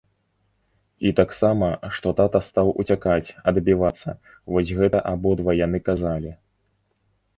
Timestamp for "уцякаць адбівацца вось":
2.83-4.73